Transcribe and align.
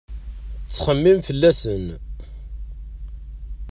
Ttxemmim 0.67 1.19
fell-asen. 1.27 1.85